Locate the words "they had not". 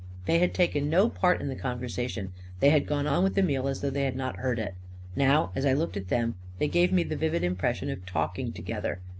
3.91-4.37